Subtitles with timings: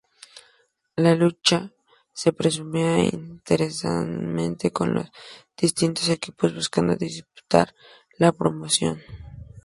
[0.97, 1.71] La lucha
[2.11, 5.05] se presumía interesante con los
[5.55, 7.75] distintos equipos buscando disputar
[8.17, 8.99] la promoción.